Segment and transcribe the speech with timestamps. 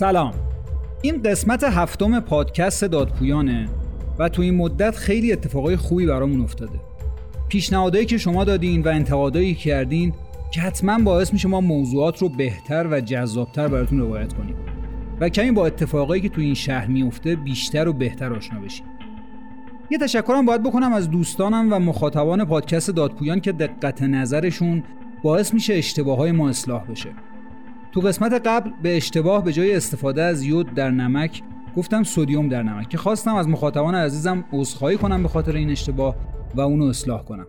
[0.00, 0.34] سلام.
[1.02, 3.68] این قسمت هفتم پادکست دادپویانه
[4.18, 6.80] و تو این مدت خیلی اتفاقای خوبی برامون افتاده.
[7.48, 10.12] پیشنهادایی که شما دادین و انتقادایی کردین
[10.50, 14.56] که حتما باعث میشه ما موضوعات رو بهتر و جذابتر براتون روایت کنیم
[15.20, 18.86] و کمی با اتفاقایی که تو این شهر میفته بیشتر و بهتر آشنا بشیم.
[19.90, 24.82] یه تشکرم باید بکنم از دوستانم و مخاطبان پادکست دادپویان که دقت نظرشون
[25.22, 27.10] باعث میشه اشتباه های ما اصلاح بشه.
[27.92, 31.42] تو قسمت قبل به اشتباه به جای استفاده از یود در نمک
[31.76, 36.16] گفتم سودیوم در نمک که خواستم از مخاطبان عزیزم عذرخواهی کنم به خاطر این اشتباه
[36.54, 37.46] و اونو اصلاح کنم.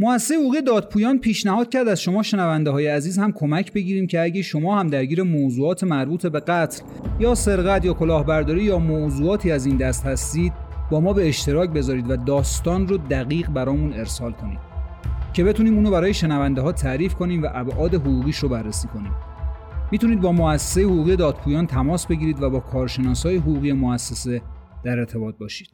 [0.00, 4.42] مؤسسه حقوقی دادپویان پیشنهاد کرد از شما شنونده های عزیز هم کمک بگیریم که اگه
[4.42, 6.82] شما هم درگیر موضوعات مربوط به قتل
[7.20, 10.52] یا سرقت یا کلاهبرداری یا موضوعاتی از این دست هستید
[10.90, 14.77] با ما به اشتراک بذارید و داستان رو دقیق برامون ارسال کنید.
[15.38, 19.12] که بتونیم اونو برای شنونده ها تعریف کنیم و ابعاد حقوقیش رو بررسی کنیم.
[19.92, 24.42] می‌تونید با مؤسسه حقوقی دادپویان تماس بگیرید و با کارشناسای حقوقی مؤسسه
[24.84, 25.68] در ارتباط باشید.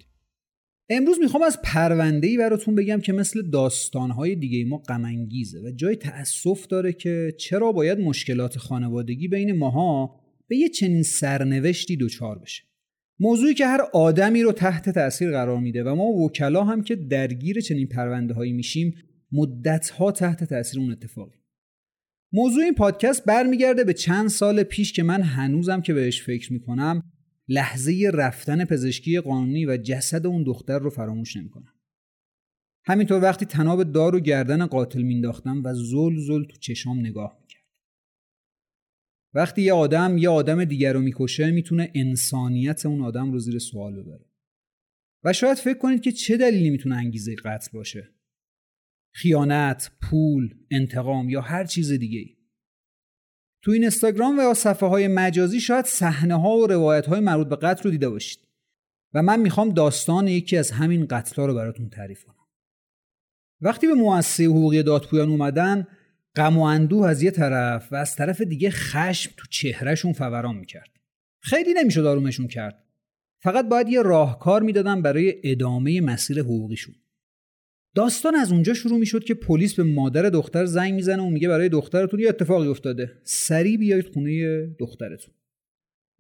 [0.89, 5.05] امروز می‌خوام از پرونده ای براتون بگم که مثل داستانهای دیگه ما غم
[5.65, 11.97] و جای تأسف داره که چرا باید مشکلات خانوادگی بین ماها به یه چنین سرنوشتی
[11.97, 12.63] دچار بشه.
[13.21, 17.61] موضوعی که هر آدمی رو تحت تاثیر قرار میده و ما وکلا هم که درگیر
[17.61, 18.95] چنین پرونده هایی میشیم
[19.35, 21.39] مدتها تحت تاثیر اون اتفاقی.
[22.33, 27.13] موضوع این پادکست برمیگرده به چند سال پیش که من هنوزم که بهش فکر می‌کنم
[27.49, 31.75] لحظه رفتن پزشکی قانونی و جسد اون دختر رو فراموش نمی‌کنم.
[32.85, 37.65] همینطور وقتی تناب دار و گردن قاتل مینداختم و زل زل تو چشام نگاه می‌کرد.
[39.35, 44.03] وقتی یه آدم یه آدم دیگر رو می‌کشه می‌تونه انسانیت اون آدم رو زیر سوال
[44.03, 44.25] ببره.
[45.25, 48.14] و شاید فکر کنید که چه دلیلی می‌تونه انگیزه قتل باشه.
[49.17, 52.37] خیانت، پول، انتقام یا هر چیز دیگه ای.
[53.63, 57.57] تو این اینستاگرام و صفحه های مجازی شاید صحنه ها و روایت های مربوط به
[57.57, 58.39] قتل رو دیده باشید
[59.15, 62.47] و من می‌خوام داستان یکی از همین قتل رو براتون تعریف کنم.
[63.61, 65.87] وقتی به مؤسسه حقوقی دادپویان اومدن
[66.37, 70.91] غم و اندوه از یه طرف و از طرف دیگه خشم تو چهرهشون فوران می‌کرد.
[71.41, 72.85] خیلی نمی‌شد آرومشون کرد.
[73.43, 76.95] فقط باید یه راهکار می‌دادن برای ادامه مسیر حقوقیشون.
[77.95, 81.69] داستان از اونجا شروع می‌شد که پلیس به مادر دختر زنگ می‌زنه و میگه برای
[81.69, 83.13] دخترتون یه اتفاقی افتاده.
[83.25, 85.35] سریع بیایید خونه دخترتون.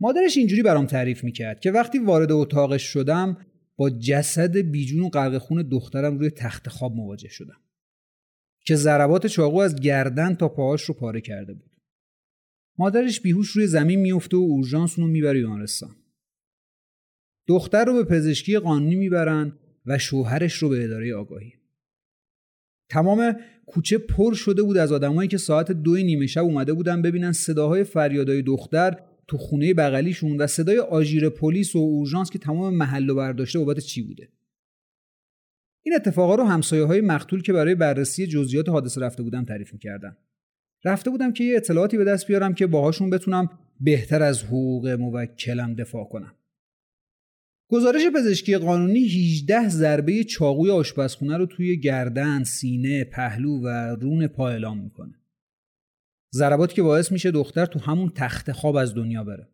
[0.00, 3.36] مادرش اینجوری برام تعریف می‌کرد که وقتی وارد اتاقش شدم
[3.76, 7.60] با جسد بیجون و غرق خون دخترم روی تخت خواب مواجه شدم.
[8.66, 11.70] که ضربات چاقو از گردن تا پاهاش رو پاره کرده بود.
[12.78, 15.96] مادرش بیهوش روی زمین میفته و اورژانس اونو می‌بره بیمارستان.
[17.46, 21.52] دختر رو به پزشکی قانونی می‌برن و شوهرش رو به اداره آگاهی.
[22.88, 23.36] تمام
[23.66, 27.84] کوچه پر شده بود از آدمایی که ساعت دو نیمه شب اومده بودن ببینن صداهای
[27.84, 28.96] فریادای دختر
[29.28, 33.78] تو خونه بغلیشون و صدای آژیر پلیس و اورژانس که تمام محل و برداشته بابت
[33.78, 34.28] چی بوده.
[35.82, 40.16] این اتفاقا رو همسایه های مقتول که برای بررسی جزئیات حادثه رفته بودم تعریف می‌کردن.
[40.84, 43.48] رفته بودم که یه اطلاعاتی به دست بیارم که باهاشون بتونم
[43.80, 46.34] بهتر از حقوق موکلم دفاع کنم.
[47.74, 53.68] گزارش پزشکی قانونی 18 ضربه چاقوی آشپزخونه رو توی گردن، سینه، پهلو و
[54.00, 55.14] رون پا اعلام می‌کنه.
[56.34, 59.48] ضرباتی که باعث میشه دختر تو همون تخت خواب از دنیا بره.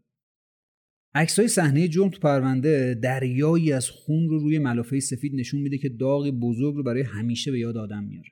[1.15, 5.89] عکسای صحنه جرم تو پرونده دریایی از خون رو روی ملافه سفید نشون میده که
[5.89, 8.31] داغ بزرگ رو برای همیشه به یاد آدم میاره.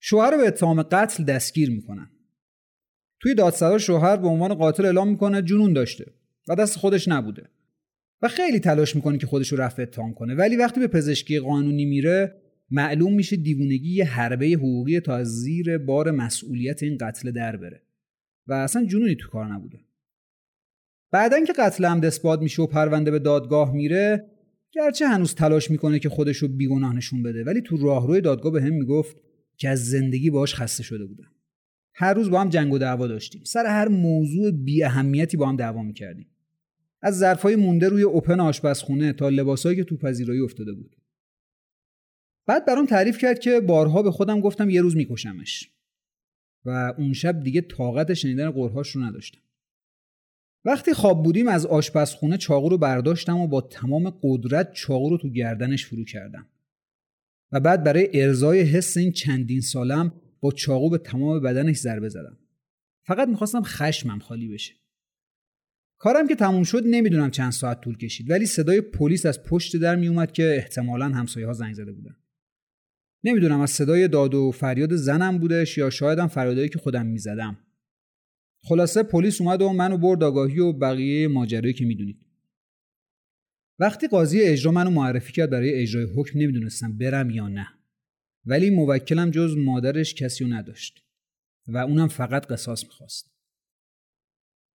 [0.00, 2.10] شوهر رو به اتهام قتل دستگیر می‌کنن.
[3.20, 6.12] توی دادسرا شوهر به عنوان قاتل اعلام می‌کنه جنون داشته
[6.48, 7.50] و دست خودش نبوده.
[8.22, 10.34] و خیلی تلاش می‌کنه که خودش رو رفع اتهام کنه.
[10.34, 15.78] ولی وقتی به پزشکی قانونی میره معلوم میشه دیوونگی یه حربه حقوقی تا از زیر
[15.78, 17.82] بار مسئولیت این قتل در بره.
[18.46, 19.78] و اصلا جنونی تو کار نبوده.
[21.12, 24.30] بعدا که قتل هم دسپاد میشه و پرونده به دادگاه میره
[24.72, 28.62] گرچه هنوز تلاش می‌کنه که خودش رو بیگناه نشون بده ولی تو راهروی دادگاه به
[28.62, 29.16] هم می‌گفت
[29.56, 31.30] که از زندگی باش خسته شده بودم.
[31.94, 33.42] هر روز با هم جنگ و دعوا داشتیم.
[33.44, 36.26] سر هر موضوع بی اهمیتی با هم دعوا می‌کردیم.
[37.02, 40.96] از ظرفای مونده روی اوپن آشپزخونه تا لباسایی که تو پذیرایی افتاده بود.
[42.46, 45.70] بعد برام تعریف کرد که بارها به خودم گفتم یه روز میکشمش.
[46.64, 49.40] و اون شب دیگه طاقت شنیدن قرهاش رو نداشتم.
[50.64, 55.28] وقتی خواب بودیم از آشپزخونه چاقو رو برداشتم و با تمام قدرت چاقو رو تو
[55.28, 56.46] گردنش فرو کردم.
[57.52, 62.38] و بعد برای ارزای حس این چندین سالم با چاقو به تمام بدنش ضربه زدم.
[63.06, 64.74] فقط می‌خواستم خشمم خالی بشه.
[65.98, 69.96] کارم که تموم شد نمی‌دونم چند ساعت طول کشید ولی صدای پلیس از پشت در
[69.96, 72.16] میومد که احتمالا همسایه ها زنگ زده بودن.
[73.24, 77.58] نمی‌دونم از صدای داد و فریاد زنم بودش یا شایدم فریادایی که خودم می‌زدم.
[78.62, 82.26] خلاصه پلیس اومد و منو برد آگاهی و بقیه ماجرایی که می‌دونید.
[83.78, 87.68] وقتی قاضی اجرا منو معرفی کرد برای اجرای حکم نمی‌دونستم برم یا نه.
[88.44, 91.04] ولی موکلم جز مادرش کسی نداشت
[91.68, 93.35] و اونم فقط قصاص می‌خواست.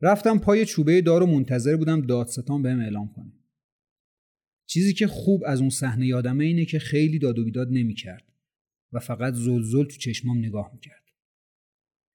[0.01, 3.31] رفتم پای چوبه دار و منتظر بودم دادستان بهم اعلام کنه.
[4.65, 8.23] چیزی که خوب از اون صحنه یادمه اینه که خیلی داد و بیداد نمی‌کرد
[8.91, 11.03] و فقط زلزل تو چشمام نگاه می‌کرد.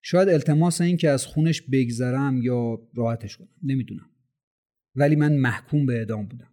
[0.01, 4.09] شاید التماس این که از خونش بگذرم یا راحتش کنم نمی‌دونم.
[4.95, 6.51] ولی من محکوم به اعدام بودم.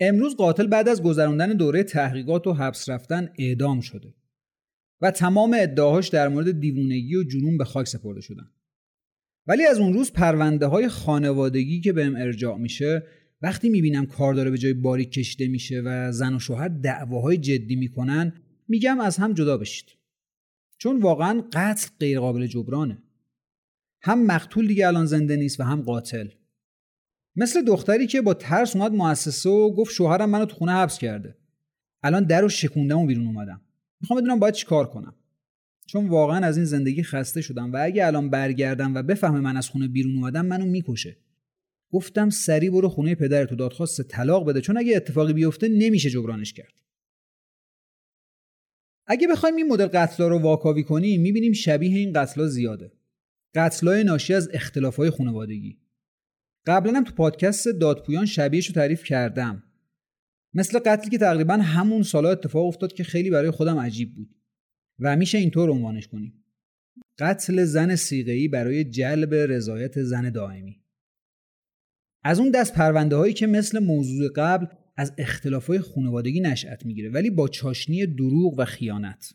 [0.00, 4.14] امروز قاتل بعد از گذراندن دوره تحقیقات و حبس رفتن اعدام شده
[5.00, 8.50] و تمام ادعاهاش در مورد دیوونگی و جنون به خاک سپرده شدن.
[9.46, 13.02] ولی از اون روز پرونده های خانوادگی که بهم ارجاع میشه
[13.42, 17.76] وقتی می‌بینم کار داره به جای باریک کشیده میشه و زن و شوهر دعواهای جدی
[17.76, 18.32] می‌کنن
[18.68, 19.86] میگم از هم جدا بشید.
[20.78, 23.02] چون واقعا قتل غیر قابل جبرانه.
[24.02, 26.28] هم مقتول دیگه الان زنده نیست و هم قاتل.
[27.36, 31.36] مثل دختری که با ترس اومد مؤسسه و گفت شوهرم منو تو خونه حبس کرده.
[32.02, 33.60] الان در رو شکوندم و بیرون اومدم.
[34.00, 35.14] می‌خوام بدونم باید چیکار کنم.
[35.92, 39.68] چون واقعا از این زندگی خسته شدم و اگه الان برگردم و بفهمه من از
[39.68, 41.16] خونه بیرون اومدم منو می‌کشه.
[41.92, 44.60] گفتم سری برو خونه پدرتو دادخواست طلاق بده.
[44.60, 46.72] چون اگه اتفاقی بیفته نمیشه جبرانش کرد.
[49.06, 52.92] اگه بخوایم این مدل قتلا رو واکاوی کنیم می‌بینیم شبیه این قتلا زیاده.
[53.54, 55.78] قتلای ناشی از اختلافای خانوادگی.
[56.66, 59.62] قبلا هم تو پادکست دادپویان شبیهش رو تعریف کردم.
[60.54, 64.39] مثل قتلی که تقریبا همون سالا اتفاق افتاد که خیلی برای خودم عجیب بود.
[65.00, 66.44] و میشه اینطور عنوانش کنیم.
[67.18, 70.80] قتل زن سیغهی برای جلب رضایت زن دائمی.
[72.24, 74.66] از اون دست پرونده هایی که مثل موضوع قبل
[74.96, 79.34] از اختلاف های خانوادگی نشأت می‌گیره ولی با چاشنی دروغ و خیانت.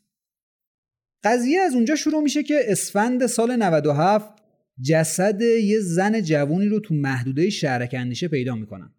[1.23, 4.29] قضیه از اونجا شروع میشه که اسفند سال 97
[4.81, 8.94] جسد یه زن جوونی رو تو محدوده شهرک اندیشه پیدا می‌کنن.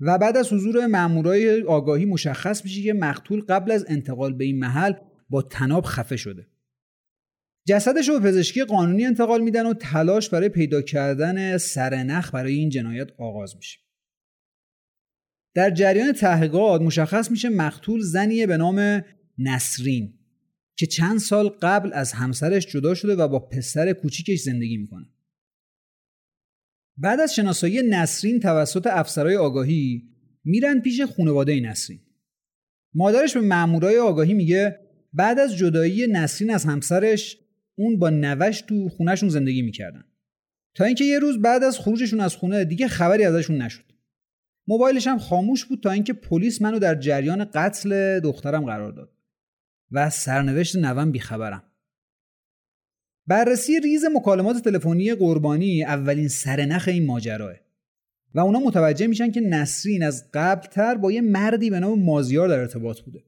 [0.00, 4.58] و بعد از حضور مامورای آگاهی مشخص میشه که مقتول قبل از انتقال به این
[4.58, 4.92] محل
[5.28, 6.46] با تناب خفه شده.
[7.68, 12.68] جسدش رو به پزشکی قانونی انتقال میدن و تلاش برای پیدا کردن سرنخ برای این
[12.68, 13.78] جنایت آغاز میشه.
[15.54, 19.04] در جریان تحقیقات مشخص میشه مقتول زنیه به نام
[19.38, 20.18] نسرین
[20.76, 25.06] که چند سال قبل از همسرش جدا شده و با پسر کوچیکش زندگی می‌کنه.
[26.96, 30.08] بعد از شناسایی نسرین توسط افسرهای آگاهی
[30.44, 32.00] میرن پیش خانواده نسرین.
[32.94, 37.38] مادرش به مامورای آگاهی میگه بعد از جدایی نسرین از همسرش
[37.74, 40.04] اون با نوش تو خونهشون زندگی می‌کردن.
[40.74, 43.84] تا اینکه یه روز بعد از خروجشون از خونه دیگه خبری ازشون نشد.
[44.66, 49.12] موبایلش هم خاموش بود تا اینکه پلیس منو در جریان قتل دخترم قرار داد
[49.90, 51.62] و سرنوشت نوم بیخبرم.
[53.26, 57.54] بررسی ریز مکالمات تلفنی قربانی اولین سرنخ این ماجراه
[58.34, 62.58] و اونا متوجه میشن که نسرین از قبلتر با یه مردی به نام مازیار در
[62.58, 63.24] ارتباط بوده.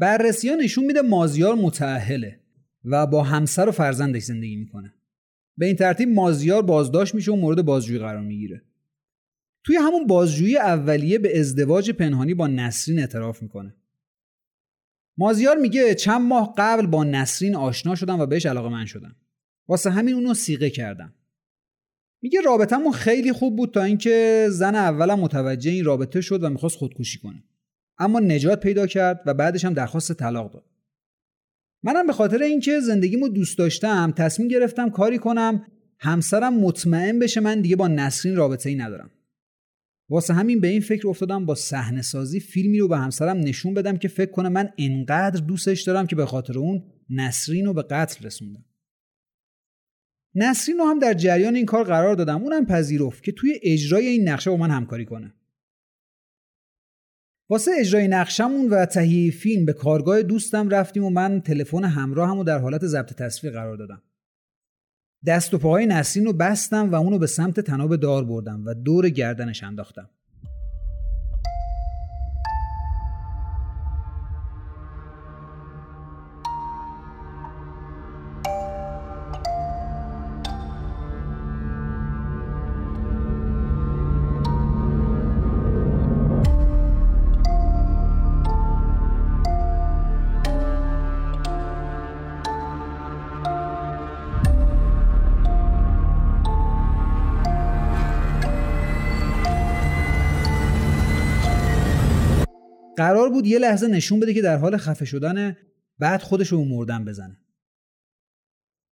[0.00, 2.40] بررسی ها نشون میده مازیار متعهله
[2.84, 4.94] و با همسر و فرزندش زندگی می‌کنه.
[5.56, 8.62] به این ترتیب مازیار بازداشت میشه و مورد بازجویی قرار می‌گیره.
[9.64, 13.74] توی همون بازجویی اولیه به ازدواج پنهانی با نسرین اعتراف می‌کنه.
[15.18, 19.16] مازیار میگه چند ماه قبل با نسرین آشنا شدم و بهش علاقه من شدم.
[19.68, 21.14] واسه همین اونو سیغه کردم.
[22.22, 26.76] میگه رابطمون خیلی خوب بود تا اینکه زن اولم متوجه این رابطه شد و می‌خواست
[26.76, 27.44] خودکشی کنه.
[28.00, 30.64] اما نجات پیدا کرد و بعدش هم درخواست طلاق داد.
[31.82, 35.66] منم به خاطر اینکه زندگیمو دوست داشتم تصمیم گرفتم کاری کنم
[35.98, 39.10] همسرم مطمئن بشه من دیگه با نسرین رابطه ای ندارم.
[40.08, 43.96] واسه همین به این فکر افتادم با صحنه سازی فیلمی رو به همسرم نشون بدم
[43.96, 48.26] که فکر کنه من انقدر دوستش دارم که به خاطر اون نسرین رو به قتل
[48.26, 48.64] رسوندم.
[50.34, 52.42] نسرین رو هم در جریان این کار قرار دادم.
[52.42, 55.34] اونم پذیرفت که توی اجرای این نقشه با من همکاری کنه.
[57.50, 62.44] واسه اجرای نقشمون و تهیه فیلم به کارگاه دوستم رفتیم و من تلفن همراهم رو
[62.44, 64.02] در حالت ضبط تصویر قرار دادم.
[65.26, 69.08] دست و پاهای نسرین رو بستم و اونو به سمت تناب دار بردم و دور
[69.08, 70.10] گردنش انداختم.
[102.96, 105.56] قرار بود یه لحظه نشون بده که در حال خفه شدن
[105.98, 107.40] بعد خودش رو مردن بزنه.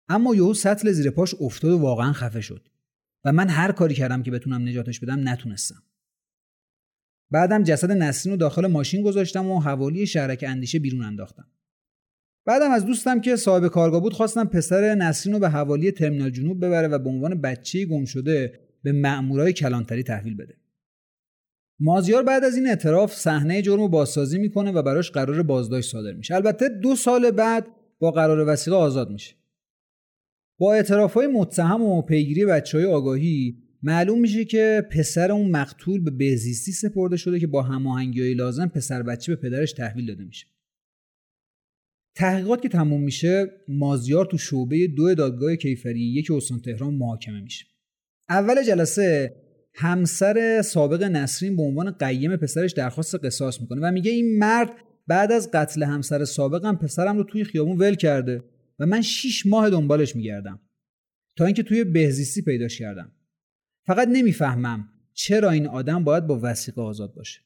[0.08, 2.68] اما یهو سطل زیر پاش افتاد و واقعا خفه شد.
[3.24, 5.82] و من هر کاری کردم که بتونم نجاتش بدم نتونستم.
[7.30, 11.46] بعدم جسد نسرین رو داخل ماشین گذاشتم و حوالی شهرک اندیشه بیرون انداختم.
[12.44, 16.64] بعدم از دوستم که صاحب کارگاه بود خواستم پسر نسرین رو به حوالی ترمینال جنوب
[16.64, 20.54] ببره و به عنوان بچه گم شده به مأمورای کلانتری تحویل بده.
[21.80, 26.12] مازیار بعد از این اعتراف صحنه جرم رو بازسازی می‌کنه و براش قرار بازداشت صادر
[26.12, 26.34] میشه.
[26.34, 27.66] البته دو سال بعد
[27.98, 29.34] با قرار وسیقه آزاد میشه.
[30.58, 36.04] با اعتراف های متهم و پیگیری بچه های آگاهی معلوم میشه که پسر اون مقتول
[36.04, 40.46] به بهزیستی سپرده شده که با هماهنگی لازم پسر بچه به پدرش تحویل داده میشه.
[42.14, 47.66] تحقیقات که تموم میشه مازیار تو شعبه دو دادگاه کیفری یک استان تهران محاکمه میشه.
[48.28, 49.34] اول جلسه
[49.80, 54.70] همسر سابق نسرین به عنوان قیم پسرش درخواست قصاص می‌کنه و میگه این مرد
[55.06, 58.44] بعد از قتل همسر سابقم پسرم رو توی خیابون ول کرده
[58.78, 60.60] و من 6 ماه دنبالش میگردم
[61.36, 63.12] تا اینکه توی بهزیستی پیداش کردم.
[63.86, 67.40] فقط نمی‌فهمم چرا این آدم باید با وسیقه آزاد باشه.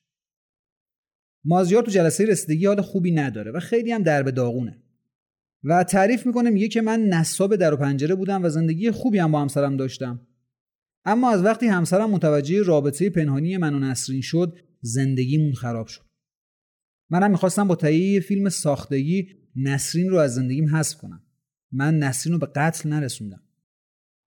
[1.44, 4.82] مازیار تو جلسه رسیدگی حال خوبی نداره و خیلی هم درب داغونه.
[5.64, 9.32] و تعریف می‌کنه میگه که من نصاب در و پنجره بودم و زندگی خوبی هم
[9.32, 10.26] با همسرم داشتم.
[11.04, 16.02] اما از وقتی همسرم متوجه رابطه پنهانی من و نسرین شد زندگیمون خراب شد.
[17.10, 21.22] منم می‌خواستم با تهیه فیلم ساختگی نسرین رو از زندگیم حذف کنم.
[21.72, 23.42] من نسرین رو به قتل نرسوندم.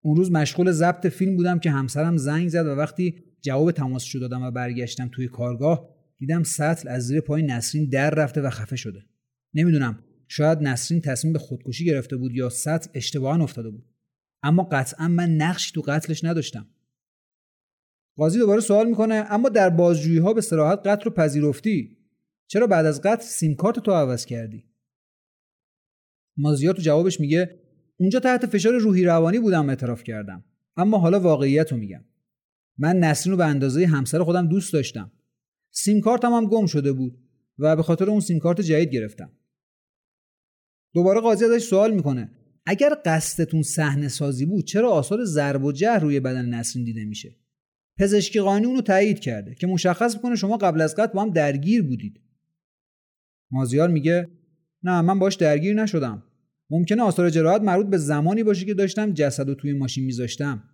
[0.02, 4.42] اون روز مشغول ضبط فیلم بودم که همسرم زنگ زد و وقتی جواب تماسشو دادم
[4.42, 5.88] و برگشتم توی کارگاه
[6.18, 9.04] دیدم سطل از زیر پای نسرین در رفته و خفه شده.
[9.54, 13.93] نمی‌دونم شاید نسرین تصمیم به خودکشی گرفته بود یا سطل اشتباها افتاده بود.
[14.44, 16.66] اما قطعا من نقشی تو قتلش نداشتم.
[18.16, 21.98] قاضی دوباره سوال می‌کنه اما در بازجویی ها به صراحت قتل رو پذیرفتی؟
[22.46, 24.64] چرا بعد از قتل سیم کارت تو عوض کردی؟
[26.36, 27.60] مازیار تو جوابش میگه
[27.96, 30.44] اونجا تحت فشار روحی روانی بودم اعتراف کردم.
[30.76, 32.04] اما حالا واقعیت رو میگم.
[32.78, 35.12] من نسرین رو به اندازه همسر خودم دوست داشتم.
[35.70, 37.18] سیم کارتم هم گم شده بود
[37.58, 39.32] و به خاطر اون سیم کارت جدید گرفتم.
[40.94, 42.30] دوباره قاضی ازش سوال می‌کنه.
[42.66, 47.36] اگر قصدتون صحنه سازی بود چرا آثار ضرب و جهر روی بدن نسرین دیده میشه؟
[47.98, 51.82] پزشکی قانون رو تایید کرده که مشخص می‌کنه شما قبل از قتل با هم درگیر
[51.82, 52.20] بودید.
[53.50, 54.28] مازیار میگه
[54.82, 56.22] نه من باش درگیر نشدم.
[56.70, 60.70] ممکنه آثار جراحت مربوط به زمانی باشه که داشتم جسد رو توی ماشین میذاشتم.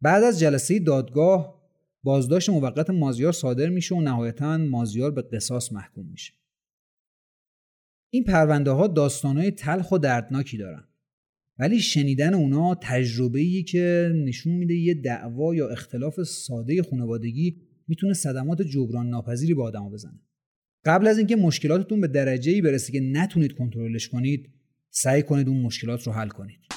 [0.00, 1.60] بعد از جلسه دادگاه
[2.02, 6.39] بازداشت موقت مازیار صادر میشه و نهایتا مازیار به قصاص محکوم میشه.
[8.10, 10.84] این پرونده ها داستان های تلخ و دردناکی دارن.
[11.58, 17.56] ولی شنیدن اونا تجربه که نشون میده یه دعوا یا اختلاف ساده خانوادگی
[17.88, 20.20] می‌تونه صدمات جبران ناپذیری به آدما بزنه.
[20.84, 24.50] قبل از اینکه مشکلاتتون به درجه ای برسه که نتونید کنترلش کنید
[24.90, 26.69] سعی کنید اون مشکلات رو حل کنید.